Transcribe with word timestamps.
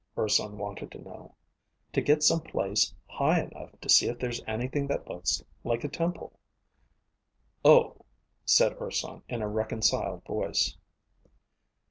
Urson 0.17 0.57
wanted 0.57 0.89
to 0.89 0.97
know. 1.03 1.35
"To 1.93 2.01
get 2.01 2.23
some 2.23 2.41
place 2.41 2.91
high 3.05 3.39
enough 3.43 3.79
to 3.81 3.87
see 3.87 4.07
if 4.07 4.17
there's 4.17 4.43
anything 4.47 4.87
that 4.87 5.07
looks 5.07 5.43
like 5.63 5.83
a 5.83 5.87
temple." 5.87 6.39
"Oh," 7.63 8.01
said 8.43 8.81
Urson 8.81 9.21
in 9.29 9.43
a 9.43 9.47
reconciled 9.47 10.25
voice. 10.25 10.75